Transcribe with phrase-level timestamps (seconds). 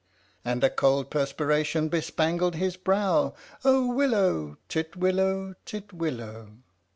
[0.43, 6.57] "And a cold perspiration bespangled his brow," Oh willow, titwillow, titwillow!